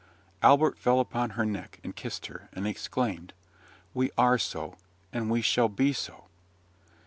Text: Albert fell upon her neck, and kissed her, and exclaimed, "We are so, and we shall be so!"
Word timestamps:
Albert 0.41 0.79
fell 0.79 0.99
upon 0.99 1.29
her 1.37 1.45
neck, 1.45 1.79
and 1.83 1.95
kissed 1.95 2.25
her, 2.25 2.49
and 2.53 2.65
exclaimed, 2.65 3.33
"We 3.93 4.09
are 4.17 4.39
so, 4.39 4.77
and 5.13 5.29
we 5.29 5.43
shall 5.43 5.69
be 5.69 5.93
so!" 5.93 6.25